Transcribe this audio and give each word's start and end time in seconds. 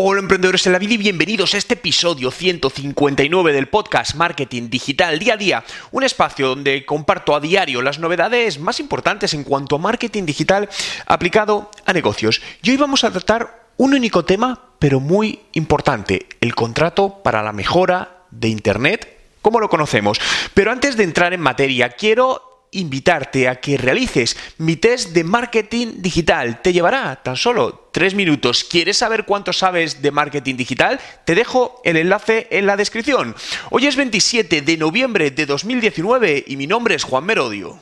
Hola 0.00 0.20
emprendedores 0.20 0.64
en 0.64 0.72
la 0.72 0.78
vida 0.78 0.94
y 0.94 0.96
bienvenidos 0.96 1.54
a 1.54 1.58
este 1.58 1.74
episodio 1.74 2.30
159 2.30 3.52
del 3.52 3.66
podcast 3.66 4.14
Marketing 4.14 4.70
Digital 4.70 5.18
Día 5.18 5.34
a 5.34 5.36
Día, 5.36 5.64
un 5.90 6.04
espacio 6.04 6.50
donde 6.50 6.86
comparto 6.86 7.34
a 7.34 7.40
diario 7.40 7.82
las 7.82 7.98
novedades 7.98 8.60
más 8.60 8.78
importantes 8.78 9.34
en 9.34 9.42
cuanto 9.42 9.74
a 9.74 9.80
marketing 9.80 10.24
digital 10.24 10.68
aplicado 11.04 11.72
a 11.84 11.92
negocios. 11.92 12.40
Y 12.62 12.70
hoy 12.70 12.76
vamos 12.76 13.02
a 13.02 13.10
tratar 13.10 13.70
un 13.76 13.92
único 13.92 14.24
tema, 14.24 14.66
pero 14.78 15.00
muy 15.00 15.40
importante, 15.54 16.28
el 16.40 16.54
contrato 16.54 17.20
para 17.24 17.42
la 17.42 17.52
mejora 17.52 18.22
de 18.30 18.46
Internet 18.50 19.18
como 19.42 19.58
lo 19.58 19.68
conocemos. 19.68 20.20
Pero 20.54 20.70
antes 20.70 20.96
de 20.96 21.02
entrar 21.02 21.32
en 21.32 21.40
materia, 21.40 21.88
quiero 21.88 22.47
invitarte 22.72 23.48
a 23.48 23.56
que 23.56 23.76
realices 23.76 24.36
mi 24.58 24.76
test 24.76 25.10
de 25.10 25.24
marketing 25.24 26.02
digital. 26.02 26.62
Te 26.62 26.72
llevará 26.72 27.22
tan 27.22 27.36
solo 27.36 27.88
tres 27.92 28.14
minutos. 28.14 28.64
¿Quieres 28.64 28.98
saber 28.98 29.24
cuánto 29.24 29.52
sabes 29.52 30.02
de 30.02 30.10
marketing 30.10 30.56
digital? 30.56 31.00
Te 31.24 31.34
dejo 31.34 31.80
el 31.84 31.96
enlace 31.96 32.48
en 32.50 32.66
la 32.66 32.76
descripción. 32.76 33.34
Hoy 33.70 33.86
es 33.86 33.96
27 33.96 34.62
de 34.62 34.76
noviembre 34.76 35.30
de 35.30 35.46
2019 35.46 36.44
y 36.46 36.56
mi 36.56 36.66
nombre 36.66 36.94
es 36.94 37.04
Juan 37.04 37.24
Merodio. 37.24 37.80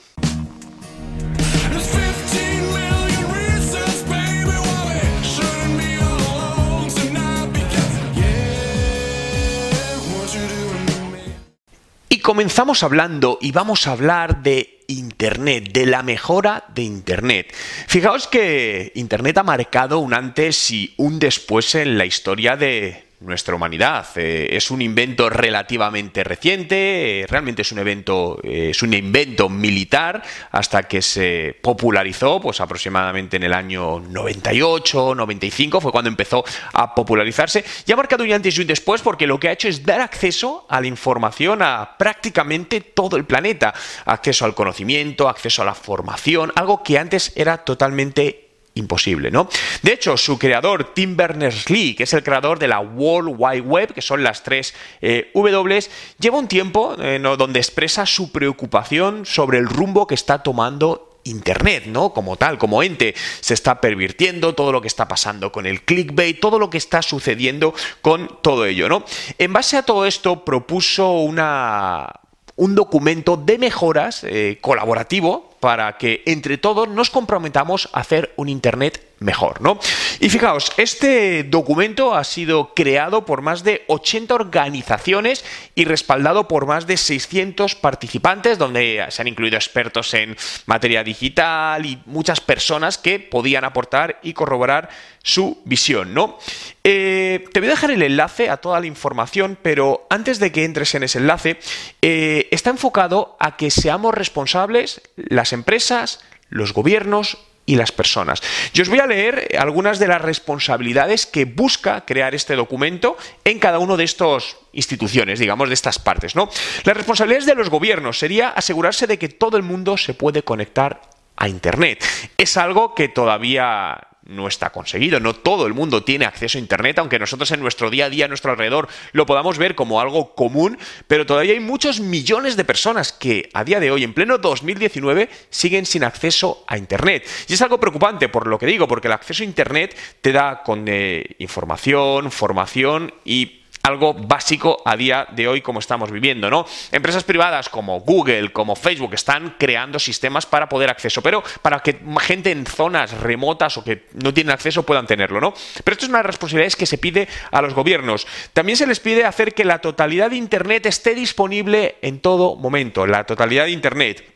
Y 12.09 12.21
comenzamos 12.21 12.83
hablando 12.83 13.39
y 13.41 13.53
vamos 13.53 13.87
a 13.87 13.93
hablar 13.93 14.43
de 14.43 14.76
Internet, 14.89 15.73
de 15.73 15.87
la 15.87 16.03
mejora 16.03 16.65
de 16.75 16.83
Internet. 16.83 17.55
Fijaos 17.87 18.29
que 18.29 18.93
Internet 18.95 19.39
ha 19.39 19.43
marcado 19.43 19.99
un 19.99 20.15
antes 20.15 20.71
y 20.71 20.95
un 20.97 21.19
después 21.19 21.75
en 21.75 21.99
la 21.99 22.07
historia 22.07 22.57
de, 22.57 23.06
nuestra 23.21 23.55
humanidad. 23.55 24.07
Eh, 24.17 24.49
es 24.51 24.71
un 24.71 24.83
invento 24.83 25.31
relativamente 25.31 26.23
reciente, 26.23 27.21
eh, 27.21 27.27
realmente 27.27 27.63
es 27.63 27.73
un 27.73 27.79
evento, 27.79 28.39
eh, 28.43 28.71
es 28.71 28.83
un 28.83 28.93
invento 28.93 29.49
militar 29.49 30.23
hasta 30.51 30.83
que 30.83 31.01
se 31.01 31.57
popularizó, 31.63 32.41
pues 32.41 32.61
aproximadamente 32.61 33.37
en 33.37 33.45
el 33.45 33.55
año 33.55 34.01
98, 34.01 35.15
95 35.15 35.81
fue 35.81 35.93
cuando 35.93 36.11
empezó 36.11 36.45
a 36.75 36.95
popularizarse 36.95 37.65
y 37.87 37.93
ha 37.93 37.97
marcado 37.97 38.23
un 38.23 38.33
antes 38.33 38.57
y 38.59 38.61
un 38.61 38.67
después 38.67 39.01
porque 39.01 39.27
lo 39.27 39.41
que 39.41 39.49
ha 39.49 39.53
hecho 39.53 39.69
es 39.69 39.85
dar 39.85 40.01
acceso 40.01 40.67
a 40.69 40.81
la 40.81 40.87
información 40.87 41.63
a 41.63 41.97
prácticamente 41.99 42.81
todo 42.83 43.17
el 43.17 43.25
planeta, 43.25 43.73
acceso 44.05 44.45
al 44.45 44.55
conocimiento, 44.55 45.29
acceso 45.29 45.63
a 45.63 45.65
la 45.65 45.75
formación, 45.75 46.53
algo 46.55 46.83
que 46.83 46.99
antes 46.99 47.33
era 47.35 47.59
totalmente 47.59 48.46
imposible, 48.77 49.31
¿no? 49.31 49.49
De 49.83 49.93
hecho, 49.93 50.17
su 50.17 50.39
creador, 50.39 50.95
Tim 50.95 51.17
Berners-Lee, 51.17 51.95
que 51.97 52.05
es 52.05 52.13
el 52.13 52.23
creador 52.23 52.59
de 52.59 52.69
la 52.69 52.81
World 52.81 53.35
Wide 53.37 53.61
Web, 53.63 53.93
que 53.95 54.03
son 54.03 54.23
las 54.23 54.43
tres 54.43 54.75
eh, 55.01 55.31
W, 55.35 55.81
lleva 56.19 56.39
un 56.39 56.47
tiempo 56.47 56.95
eh, 57.01 57.21
donde 57.37 57.59
expresa 57.59 58.07
su 58.07 58.31
preocupación 58.31 59.27
sobre 59.27 59.59
el 59.59 59.67
rumbo 59.67 60.07
que 60.07 60.15
está 60.15 60.43
tomando 60.43 61.21
Internet, 61.25 61.87
¿no? 61.87 62.11
Como 62.11 62.37
tal, 62.37 62.57
como 62.57 62.83
ente, 62.83 63.15
se 63.41 63.55
está 63.55 63.81
pervirtiendo 63.81 64.55
todo 64.55 64.71
lo 64.73 64.81
que 64.81 64.89
está 64.89 65.09
pasando 65.09 65.51
con 65.51 65.67
el 65.67 65.83
clickbait, 65.83 66.39
todo 66.39 66.59
lo 66.59 66.71
que 66.71 66.79
está 66.79 67.03
sucediendo 67.03 67.75
con 68.01 68.39
todo 68.43 68.65
ello, 68.65 68.89
¿no? 68.89 69.05
En 69.39 69.53
base 69.53 69.77
a 69.77 69.83
todo 69.83 70.07
esto, 70.07 70.45
propuso 70.45 71.11
una, 71.21 72.13
un 72.55 72.75
documento 72.75 73.37
de 73.37 73.59
mejoras 73.59 74.23
eh, 74.25 74.59
colaborativo 74.61 75.56
para 75.67 75.99
que 75.99 76.23
entre 76.27 76.59
todos 76.59 76.89
nos 76.89 77.11
comprometamos 77.11 77.89
a 77.93 77.99
hacer 77.99 78.33
un 78.37 78.49
Internet 78.49 79.03
mejor, 79.19 79.63
¿no? 79.63 79.79
Y 80.21 80.29
fijaos, 80.29 80.73
este 80.77 81.43
documento 81.45 82.15
ha 82.15 82.25
sido 82.25 82.75
creado 82.75 83.25
por 83.25 83.41
más 83.41 83.65
de 83.65 83.85
80 83.89 84.35
organizaciones 84.35 85.45
y 85.75 85.85
respaldado 85.85 86.49
por 86.49 86.67
más 86.67 86.87
de 86.87 86.97
600 86.97 87.75
participantes, 87.77 88.59
donde 88.59 89.05
se 89.09 89.23
han 89.23 89.29
incluido 89.29 89.57
expertos 89.57 90.13
en 90.15 90.37
materia 90.67 91.03
digital 91.03 91.87
y 91.87 92.03
muchas 92.07 92.41
personas 92.41 92.99
que 92.99 93.19
podían 93.19 93.65
aportar 93.65 94.21
y 94.23 94.35
corroborar 94.35 94.91
su 95.23 95.61
visión, 95.65 96.15
¿no? 96.15 96.39
Eh, 96.85 97.45
te 97.53 97.61
voy 97.61 97.69
a 97.69 97.73
dejar 97.73 97.91
el 97.91 98.03
enlace 98.03 98.51
a 98.51 98.59
toda 98.59 98.81
la 98.81 98.87
información, 98.87 99.59
pero 99.61 100.07
antes 100.11 100.39
de 100.39 100.53
que 100.53 100.65
entres 100.65 100.95
en 100.95 101.03
ese 101.03 101.19
enlace, 101.19 101.59
eh, 102.03 102.49
está 102.51 102.71
enfocado 102.71 103.37
a 103.41 103.57
que 103.57 103.71
seamos 103.71 104.15
responsables 104.15 105.01
las 105.17 105.53
empresas, 105.53 106.21
los 106.49 106.73
gobiernos, 106.73 107.39
y 107.67 107.75
las 107.75 107.93
personas. 107.93 108.41
Yo 108.73 108.83
os 108.83 108.89
voy 108.89 109.01
a 109.01 109.07
leer 109.07 109.49
algunas 109.59 109.99
de 109.99 110.07
las 110.07 110.23
responsabilidades 110.23 111.27
que 111.27 111.45
busca 111.45 112.05
crear 112.07 112.35
este 112.35 112.55
documento 112.55 113.17
en 113.45 113.59
cada 113.59 113.81
uno 113.81 113.97
de 113.97 114.05
estos 114.05 114.57
instituciones, 114.73 115.41
digamos, 115.41 115.69
de 115.69 115.75
estas 115.75 115.99
partes, 115.99 116.37
¿no? 116.37 116.49
Las 116.85 116.97
responsabilidades 116.97 117.47
de 117.47 117.57
los 117.57 117.69
gobiernos 117.69 118.19
sería 118.19 118.51
asegurarse 118.51 119.07
de 119.07 119.19
que 119.19 119.29
todo 119.29 119.57
el 119.57 119.65
mundo 119.65 119.97
se 119.97 120.15
puede 120.15 120.43
conectar 120.43 121.01
a 121.37 121.49
internet. 121.49 122.05
Es 122.39 122.57
algo 122.57 122.95
que 122.95 123.09
todavía 123.09 123.99
no 124.27 124.49
está 124.49 124.71
conseguido. 124.71 125.21
No 125.21 125.35
todo 125.35 125.67
el 125.67 125.75
mundo 125.75 126.03
tiene 126.03 126.25
acceso 126.25 126.59
a 126.59 126.61
Internet, 126.61 126.99
aunque 126.99 127.19
nosotros 127.19 127.51
en 127.51 127.61
nuestro 127.61 127.91
día 127.91 128.07
a 128.07 128.11
día, 128.11 128.27
a 128.27 128.29
nuestro 128.29 128.51
alrededor, 128.51 128.89
lo 129.13 129.27
podamos 129.27 129.59
ver 129.59 129.75
como 129.75 130.01
algo 130.01 130.35
común, 130.35 130.79
pero 131.07 131.27
todavía 131.27 131.53
hay 131.53 131.61
muchos 131.61 132.01
millones 132.01 132.57
de 132.57 132.65
personas 132.65 133.13
que 133.13 133.49
a 133.55 133.65
día 133.65 133.81
de 133.81 133.91
hoy, 133.91 134.05
en 134.05 134.15
pleno 134.15 134.39
2019, 134.39 135.29
siguen 135.51 135.87
sin 135.87 136.05
acceso 136.05 136.65
a 136.67 136.79
Internet. 136.79 137.27
Y 137.49 137.55
es 137.55 137.63
algo 137.63 137.81
preocupante 137.81 138.29
por 138.29 138.47
lo 138.47 138.59
que 138.59 138.67
digo, 138.67 138.89
porque 138.89 139.09
el 139.09 139.13
acceso 139.13 139.43
a 139.43 139.47
Internet 139.47 139.97
te 140.21 140.33
da 140.33 140.63
con 140.63 140.85
eh, 140.89 141.37
información, 141.39 142.31
formación 142.31 143.13
y 143.25 143.66
algo 143.87 144.15
básico 144.15 144.83
a 144.85 144.97
día 144.97 145.27
de 145.31 145.47
hoy 145.47 145.63
como 145.63 145.79
estamos 145.79 146.11
viviendo, 146.11 146.51
¿no? 146.51 146.67
Empresas 146.91 147.25
privadas 147.25 147.69
como 147.69 148.01
Google, 148.01 148.53
como 148.53 148.75
Facebook 148.75 149.15
están 149.15 149.55
creando 149.59 149.99
sistemas 149.99 150.45
para 150.45 150.69
poder 150.69 150.91
acceso, 150.91 151.23
pero 151.23 151.43
para 151.63 151.81
que 151.81 151.99
gente 152.21 152.51
en 152.51 152.67
zonas 152.67 153.13
remotas 153.13 153.77
o 153.79 153.85
que 153.85 154.07
no 154.15 154.35
tienen 154.35 154.53
acceso 154.53 154.83
puedan 154.83 155.07
tenerlo, 155.07 155.41
¿no? 155.41 155.55
Pero 155.85 155.93
esto 155.93 156.07
es 156.07 156.11
una 156.11 156.23
responsabilidad 156.23 156.73
que 156.73 156.87
se 156.87 156.99
pide 156.99 157.29
a 157.51 157.63
los 157.63 157.75
gobiernos. 157.75 158.27
También 158.53 158.77
se 158.77 158.87
les 158.87 159.01
pide 159.01 159.25
hacer 159.25 159.55
que 159.55 159.65
la 159.65 159.79
totalidad 159.79 160.31
de 160.31 160.37
Internet 160.37 160.87
esté 160.87 161.15
disponible 161.15 161.97
en 162.03 162.21
todo 162.21 162.57
momento, 162.57 163.07
la 163.07 163.25
totalidad 163.25 163.67
de 163.67 163.71
Internet 163.71 164.36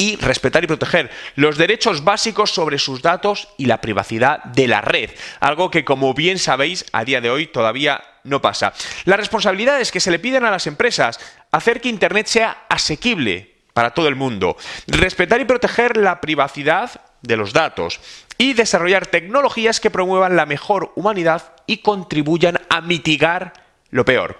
y 0.00 0.16
respetar 0.16 0.64
y 0.64 0.66
proteger 0.66 1.10
los 1.36 1.58
derechos 1.58 2.02
básicos 2.02 2.50
sobre 2.50 2.78
sus 2.78 3.02
datos 3.02 3.48
y 3.58 3.66
la 3.66 3.82
privacidad 3.82 4.42
de 4.44 4.66
la 4.66 4.80
red, 4.80 5.10
algo 5.40 5.70
que 5.70 5.84
como 5.84 6.14
bien 6.14 6.38
sabéis 6.38 6.86
a 6.92 7.04
día 7.04 7.20
de 7.20 7.28
hoy 7.28 7.46
todavía 7.46 8.02
no 8.24 8.40
pasa. 8.40 8.72
Las 9.04 9.18
responsabilidades 9.18 9.92
que 9.92 10.00
se 10.00 10.10
le 10.10 10.18
piden 10.18 10.46
a 10.46 10.50
las 10.50 10.66
empresas, 10.66 11.20
hacer 11.52 11.82
que 11.82 11.90
Internet 11.90 12.28
sea 12.28 12.64
asequible 12.70 13.56
para 13.74 13.90
todo 13.90 14.08
el 14.08 14.16
mundo, 14.16 14.56
respetar 14.86 15.38
y 15.42 15.44
proteger 15.44 15.98
la 15.98 16.22
privacidad 16.22 16.90
de 17.20 17.36
los 17.36 17.52
datos 17.52 18.00
y 18.38 18.54
desarrollar 18.54 19.06
tecnologías 19.06 19.80
que 19.80 19.90
promuevan 19.90 20.34
la 20.34 20.46
mejor 20.46 20.92
humanidad 20.96 21.52
y 21.66 21.78
contribuyan 21.78 22.58
a 22.70 22.80
mitigar 22.80 23.52
lo 23.90 24.06
peor. 24.06 24.38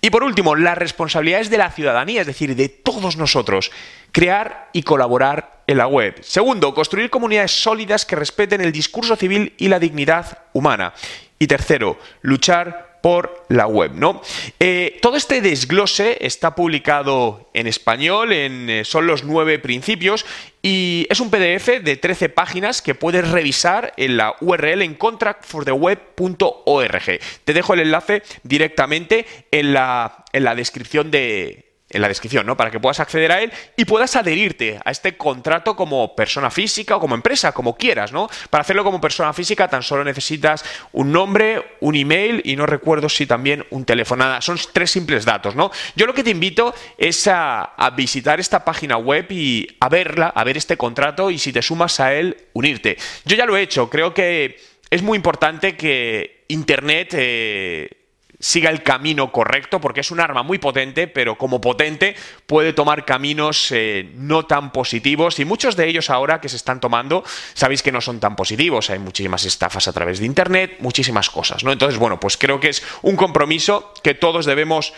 Y 0.00 0.10
por 0.10 0.24
último, 0.24 0.56
las 0.56 0.78
responsabilidades 0.78 1.50
de 1.50 1.58
la 1.58 1.70
ciudadanía, 1.70 2.22
es 2.22 2.26
decir, 2.26 2.56
de 2.56 2.68
todos 2.68 3.16
nosotros, 3.16 3.70
crear 4.12 4.68
y 4.72 4.82
colaborar 4.82 5.62
en 5.66 5.78
la 5.78 5.86
web. 5.86 6.22
Segundo, 6.22 6.74
construir 6.74 7.10
comunidades 7.10 7.52
sólidas 7.52 8.06
que 8.06 8.16
respeten 8.16 8.60
el 8.60 8.72
discurso 8.72 9.16
civil 9.16 9.54
y 9.58 9.68
la 9.68 9.78
dignidad 9.78 10.38
humana. 10.52 10.92
Y 11.38 11.46
tercero, 11.46 11.98
luchar 12.20 12.98
por 13.02 13.44
la 13.48 13.66
web, 13.66 13.92
¿no? 13.94 14.22
Eh, 14.60 15.00
todo 15.02 15.16
este 15.16 15.40
desglose 15.40 16.18
está 16.20 16.54
publicado 16.54 17.50
en 17.52 17.66
español, 17.66 18.32
en, 18.32 18.70
eh, 18.70 18.84
son 18.84 19.08
los 19.08 19.24
nueve 19.24 19.58
principios 19.58 20.24
y 20.62 21.08
es 21.10 21.18
un 21.18 21.28
PDF 21.28 21.82
de 21.82 21.96
13 21.96 22.28
páginas 22.28 22.80
que 22.80 22.94
puedes 22.94 23.28
revisar 23.28 23.92
en 23.96 24.16
la 24.16 24.36
URL 24.40 24.82
en 24.82 24.94
contractfortheweb.org. 24.94 27.20
Te 27.44 27.52
dejo 27.52 27.74
el 27.74 27.80
enlace 27.80 28.22
directamente 28.44 29.26
en 29.50 29.74
la, 29.74 30.24
en 30.32 30.44
la 30.44 30.54
descripción 30.54 31.10
de, 31.10 31.71
en 31.92 32.02
la 32.02 32.08
descripción, 32.08 32.46
¿no? 32.46 32.56
Para 32.56 32.70
que 32.70 32.80
puedas 32.80 33.00
acceder 33.00 33.32
a 33.32 33.42
él 33.42 33.52
y 33.76 33.84
puedas 33.84 34.16
adherirte 34.16 34.80
a 34.84 34.90
este 34.90 35.16
contrato 35.16 35.76
como 35.76 36.14
persona 36.16 36.50
física 36.50 36.96
o 36.96 37.00
como 37.00 37.14
empresa, 37.14 37.52
como 37.52 37.76
quieras, 37.76 38.12
¿no? 38.12 38.28
Para 38.50 38.62
hacerlo 38.62 38.84
como 38.84 39.00
persona 39.00 39.32
física 39.32 39.68
tan 39.68 39.82
solo 39.82 40.04
necesitas 40.04 40.64
un 40.92 41.12
nombre, 41.12 41.76
un 41.80 41.94
email 41.94 42.42
y 42.44 42.56
no 42.56 42.66
recuerdo 42.66 43.08
si 43.08 43.26
también 43.26 43.64
un 43.70 43.84
teléfono. 43.84 44.24
Nada, 44.24 44.40
son 44.40 44.58
tres 44.72 44.90
simples 44.90 45.24
datos, 45.24 45.54
¿no? 45.54 45.70
Yo 45.96 46.06
lo 46.06 46.14
que 46.14 46.24
te 46.24 46.30
invito 46.30 46.74
es 46.98 47.26
a, 47.26 47.62
a 47.62 47.90
visitar 47.90 48.40
esta 48.40 48.64
página 48.64 48.96
web 48.96 49.26
y 49.30 49.68
a 49.80 49.88
verla, 49.88 50.28
a 50.28 50.44
ver 50.44 50.56
este 50.56 50.76
contrato 50.76 51.30
y 51.30 51.38
si 51.38 51.52
te 51.52 51.62
sumas 51.62 52.00
a 52.00 52.14
él, 52.14 52.36
unirte. 52.52 52.96
Yo 53.24 53.36
ya 53.36 53.46
lo 53.46 53.56
he 53.56 53.62
hecho, 53.62 53.88
creo 53.88 54.14
que 54.14 54.60
es 54.90 55.02
muy 55.02 55.16
importante 55.16 55.76
que 55.76 56.44
Internet... 56.48 57.14
Eh, 57.14 58.01
siga 58.42 58.70
el 58.70 58.82
camino 58.82 59.30
correcto, 59.30 59.80
porque 59.80 60.00
es 60.00 60.10
un 60.10 60.18
arma 60.18 60.42
muy 60.42 60.58
potente, 60.58 61.06
pero 61.06 61.38
como 61.38 61.60
potente 61.60 62.16
puede 62.46 62.72
tomar 62.72 63.04
caminos 63.04 63.70
eh, 63.70 64.10
no 64.16 64.46
tan 64.46 64.72
positivos 64.72 65.38
y 65.38 65.44
muchos 65.44 65.76
de 65.76 65.86
ellos 65.86 66.10
ahora 66.10 66.40
que 66.40 66.48
se 66.48 66.56
están 66.56 66.80
tomando, 66.80 67.22
sabéis 67.54 67.82
que 67.82 67.92
no 67.92 68.00
son 68.00 68.18
tan 68.18 68.34
positivos, 68.34 68.90
hay 68.90 68.98
muchísimas 68.98 69.44
estafas 69.44 69.86
a 69.86 69.92
través 69.92 70.18
de 70.18 70.26
Internet, 70.26 70.76
muchísimas 70.80 71.30
cosas, 71.30 71.62
¿no? 71.62 71.70
Entonces, 71.70 71.98
bueno, 72.00 72.18
pues 72.18 72.36
creo 72.36 72.58
que 72.58 72.70
es 72.70 72.82
un 73.02 73.14
compromiso 73.14 73.94
que 74.02 74.14
todos 74.14 74.44
debemos 74.44 74.92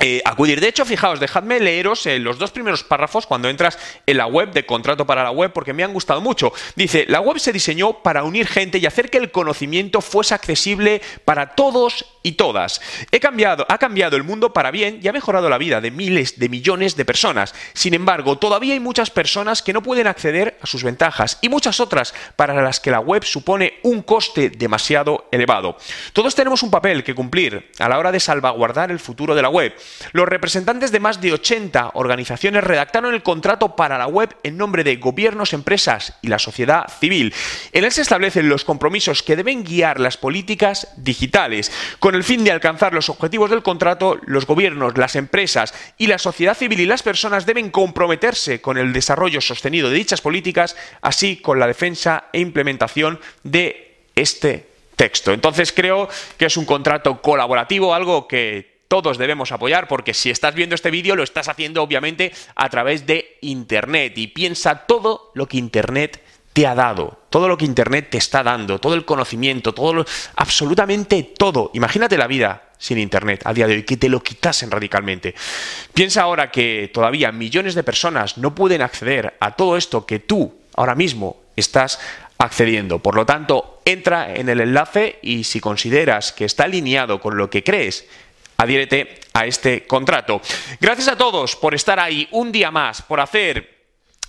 eh, 0.00 0.22
acudir. 0.24 0.60
De 0.60 0.68
hecho, 0.68 0.84
fijaos, 0.84 1.18
dejadme 1.18 1.58
leeros 1.60 2.06
eh, 2.06 2.18
los 2.18 2.38
dos 2.38 2.52
primeros 2.52 2.84
párrafos 2.84 3.26
cuando 3.26 3.48
entras 3.48 3.78
en 4.06 4.16
la 4.16 4.26
web 4.26 4.52
de 4.52 4.64
contrato 4.64 5.06
para 5.06 5.24
la 5.24 5.30
web 5.30 5.52
porque 5.52 5.72
me 5.72 5.82
han 5.82 5.92
gustado 5.92 6.20
mucho. 6.20 6.52
Dice, 6.76 7.04
la 7.08 7.20
web 7.20 7.38
se 7.38 7.52
diseñó 7.52 8.02
para 8.02 8.22
unir 8.22 8.46
gente 8.46 8.78
y 8.78 8.86
hacer 8.86 9.10
que 9.10 9.18
el 9.18 9.30
conocimiento 9.30 10.00
fuese 10.00 10.34
accesible 10.34 11.02
para 11.24 11.54
todos 11.54 12.06
y 12.22 12.32
todas. 12.32 12.80
Ha 13.12 13.78
cambiado 13.78 14.16
el 14.16 14.24
mundo 14.24 14.52
para 14.52 14.70
bien 14.70 15.00
y 15.02 15.08
ha 15.08 15.12
mejorado 15.12 15.48
la 15.48 15.58
vida 15.58 15.80
de 15.80 15.90
miles 15.90 16.38
de 16.38 16.48
millones 16.48 16.96
de 16.96 17.04
personas. 17.04 17.54
Sin 17.72 17.94
embargo, 17.94 18.38
todavía 18.38 18.74
hay 18.74 18.80
muchas 18.80 19.10
personas 19.10 19.62
que 19.62 19.72
no 19.72 19.82
pueden 19.82 20.06
acceder 20.06 20.58
a 20.62 20.66
sus 20.66 20.84
ventajas 20.84 21.38
y 21.40 21.48
muchas 21.48 21.80
otras 21.80 22.14
para 22.36 22.54
las 22.62 22.80
que 22.80 22.90
la 22.90 23.00
web 23.00 23.24
supone 23.24 23.74
un 23.82 24.02
coste 24.02 24.50
demasiado 24.50 25.28
elevado. 25.32 25.76
Todos 26.12 26.34
tenemos 26.34 26.62
un 26.62 26.70
papel 26.70 27.02
que 27.02 27.14
cumplir 27.14 27.70
a 27.78 27.88
la 27.88 27.98
hora 27.98 28.12
de 28.12 28.20
salvaguardar 28.20 28.90
el 28.90 29.00
futuro 29.00 29.34
de 29.34 29.42
la 29.42 29.48
web. 29.48 29.74
Los 30.12 30.28
representantes 30.28 30.92
de 30.92 31.00
más 31.00 31.20
de 31.20 31.32
80 31.32 31.92
organizaciones 31.94 32.64
redactaron 32.64 33.14
el 33.14 33.22
contrato 33.22 33.76
para 33.76 33.98
la 33.98 34.06
web 34.06 34.36
en 34.42 34.56
nombre 34.56 34.84
de 34.84 34.96
gobiernos, 34.96 35.52
empresas 35.52 36.14
y 36.22 36.28
la 36.28 36.38
sociedad 36.38 36.86
civil. 37.00 37.34
En 37.72 37.84
él 37.84 37.92
se 37.92 38.02
establecen 38.02 38.48
los 38.48 38.64
compromisos 38.64 39.22
que 39.22 39.36
deben 39.36 39.64
guiar 39.64 40.00
las 40.00 40.16
políticas 40.16 40.88
digitales. 40.96 41.72
Con 41.98 42.14
el 42.14 42.24
fin 42.24 42.44
de 42.44 42.52
alcanzar 42.52 42.94
los 42.94 43.08
objetivos 43.08 43.50
del 43.50 43.62
contrato, 43.62 44.18
los 44.26 44.46
gobiernos, 44.46 44.96
las 44.96 45.16
empresas 45.16 45.74
y 45.96 46.06
la 46.06 46.18
sociedad 46.18 46.56
civil 46.56 46.80
y 46.80 46.86
las 46.86 47.02
personas 47.02 47.46
deben 47.46 47.70
comprometerse 47.70 48.60
con 48.60 48.78
el 48.78 48.92
desarrollo 48.92 49.40
sostenido 49.40 49.90
de 49.90 49.96
dichas 49.96 50.20
políticas, 50.20 50.76
así 51.02 51.36
con 51.36 51.58
la 51.58 51.66
defensa 51.66 52.24
e 52.32 52.40
implementación 52.40 53.20
de 53.42 54.04
este 54.14 54.68
texto. 54.96 55.32
Entonces 55.32 55.72
creo 55.72 56.08
que 56.36 56.46
es 56.46 56.56
un 56.56 56.64
contrato 56.64 57.22
colaborativo, 57.22 57.94
algo 57.94 58.26
que 58.26 58.77
todos 58.88 59.18
debemos 59.18 59.52
apoyar 59.52 59.86
porque 59.86 60.14
si 60.14 60.30
estás 60.30 60.54
viendo 60.54 60.74
este 60.74 60.90
vídeo 60.90 61.14
lo 61.14 61.22
estás 61.22 61.48
haciendo 61.48 61.82
obviamente 61.82 62.32
a 62.56 62.68
través 62.70 63.06
de 63.06 63.38
Internet 63.42 64.16
y 64.16 64.28
piensa 64.28 64.86
todo 64.86 65.30
lo 65.34 65.46
que 65.46 65.58
Internet 65.58 66.22
te 66.54 66.66
ha 66.66 66.74
dado, 66.74 67.20
todo 67.30 67.46
lo 67.46 67.56
que 67.56 67.66
Internet 67.66 68.08
te 68.10 68.18
está 68.18 68.42
dando, 68.42 68.80
todo 68.80 68.94
el 68.94 69.04
conocimiento, 69.04 69.72
todo 69.74 69.92
lo, 69.92 70.06
absolutamente 70.34 71.22
todo. 71.22 71.70
Imagínate 71.74 72.16
la 72.16 72.26
vida 72.26 72.70
sin 72.78 72.98
Internet 72.98 73.42
a 73.44 73.52
día 73.52 73.66
de 73.66 73.74
hoy, 73.74 73.82
que 73.84 73.96
te 73.96 74.08
lo 74.08 74.22
quitasen 74.22 74.70
radicalmente. 74.70 75.34
Piensa 75.92 76.22
ahora 76.22 76.50
que 76.50 76.90
todavía 76.92 77.30
millones 77.30 77.74
de 77.74 77.84
personas 77.84 78.38
no 78.38 78.54
pueden 78.54 78.82
acceder 78.82 79.36
a 79.38 79.54
todo 79.54 79.76
esto 79.76 80.06
que 80.06 80.18
tú 80.18 80.58
ahora 80.74 80.94
mismo 80.94 81.42
estás 81.54 82.00
accediendo. 82.38 83.00
Por 83.00 83.14
lo 83.14 83.26
tanto, 83.26 83.80
entra 83.84 84.34
en 84.34 84.48
el 84.48 84.60
enlace 84.60 85.18
y 85.22 85.44
si 85.44 85.60
consideras 85.60 86.32
que 86.32 86.44
está 86.44 86.64
alineado 86.64 87.20
con 87.20 87.36
lo 87.36 87.50
que 87.50 87.62
crees 87.62 88.08
adhiérete 88.60 89.20
a 89.34 89.46
este 89.46 89.86
contrato. 89.86 90.40
Gracias 90.80 91.06
a 91.06 91.16
todos 91.16 91.54
por 91.54 91.76
estar 91.76 92.00
ahí 92.00 92.26
un 92.32 92.50
día 92.50 92.72
más, 92.72 93.02
por 93.02 93.20
hacer 93.20 93.78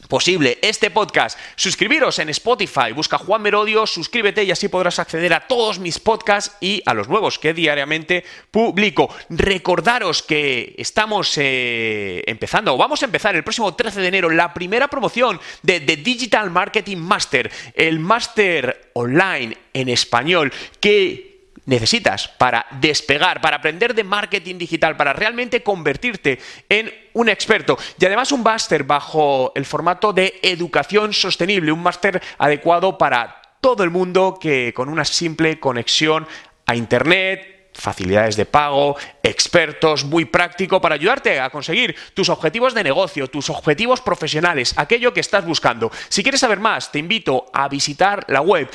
posible 0.07 0.59
este 0.61 0.91
podcast. 0.91 1.37
Suscribiros 1.55 2.19
en 2.19 2.29
Spotify, 2.29 2.91
busca 2.93 3.17
Juan 3.17 3.41
Merodio, 3.41 3.87
suscríbete 3.87 4.43
y 4.43 4.51
así 4.51 4.67
podrás 4.67 4.99
acceder 4.99 5.33
a 5.33 5.47
todos 5.47 5.79
mis 5.79 5.97
podcasts 5.97 6.55
y 6.61 6.83
a 6.85 6.93
los 6.93 7.09
nuevos 7.09 7.39
que 7.39 7.55
diariamente 7.55 8.23
publico. 8.51 9.09
Recordaros 9.29 10.21
que 10.21 10.75
estamos 10.77 11.33
eh, 11.37 12.23
empezando, 12.27 12.75
o 12.75 12.77
vamos 12.77 13.01
a 13.01 13.05
empezar 13.05 13.35
el 13.35 13.43
próximo 13.43 13.73
13 13.73 13.99
de 13.99 14.07
enero, 14.07 14.29
la 14.29 14.53
primera 14.53 14.87
promoción 14.87 15.39
de 15.63 15.79
The 15.79 15.97
Digital 15.97 16.51
Marketing 16.51 16.97
Master, 16.97 17.51
el 17.73 17.99
máster 17.99 18.91
online 18.93 19.57
en 19.73 19.89
español 19.89 20.53
que 20.79 21.28
necesitas 21.69 22.27
para 22.27 22.65
despegar, 22.81 23.41
para 23.41 23.57
aprender 23.57 23.93
de 23.93 24.03
marketing 24.03 24.57
digital, 24.57 24.97
para 24.97 25.13
realmente 25.13 25.61
convertirte 25.61 26.39
en 26.67 26.91
un 27.13 27.29
experto. 27.29 27.77
Y 27.99 28.05
además 28.05 28.31
un 28.31 28.43
máster 28.43 28.83
bajo 28.83 29.51
el 29.55 29.65
formato 29.65 30.11
de 30.11 30.39
educación 30.41 31.13
sostenible, 31.13 31.71
un 31.71 31.83
máster 31.83 32.21
adecuado 32.39 32.97
para 32.97 33.41
todo 33.61 33.83
el 33.83 33.91
mundo 33.91 34.37
que 34.41 34.73
con 34.73 34.89
una 34.89 35.05
simple 35.05 35.59
conexión 35.59 36.27
a 36.65 36.75
Internet, 36.75 37.59
facilidades 37.73 38.35
de 38.35 38.45
pago, 38.45 38.97
expertos, 39.23 40.03
muy 40.03 40.25
práctico 40.25 40.81
para 40.81 40.95
ayudarte 40.95 41.39
a 41.39 41.49
conseguir 41.49 41.95
tus 42.13 42.29
objetivos 42.29 42.73
de 42.73 42.83
negocio, 42.83 43.27
tus 43.27 43.49
objetivos 43.49 44.01
profesionales, 44.01 44.73
aquello 44.75 45.13
que 45.13 45.19
estás 45.19 45.45
buscando. 45.45 45.91
Si 46.09 46.23
quieres 46.23 46.41
saber 46.41 46.59
más, 46.59 46.91
te 46.91 46.99
invito 46.99 47.45
a 47.53 47.67
visitar 47.67 48.25
la 48.27 48.41
web 48.41 48.69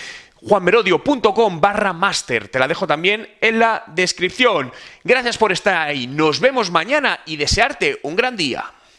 juanmerodio.com 0.47 1.61
barra 1.61 1.93
master. 1.93 2.49
Te 2.49 2.59
la 2.59 2.69
dejo 2.69 2.87
también 2.87 3.29
en 3.41 3.59
la 3.59 3.85
descripción. 3.89 4.73
Gracias 5.03 5.39
por 5.39 5.53
estar 5.53 5.77
ahí. 5.77 6.07
Nos 6.07 6.41
vemos 6.41 6.71
mañana 6.71 7.21
y 7.27 7.37
desearte 7.37 7.99
un 8.03 8.15
gran 8.15 8.37
día. 8.37 8.65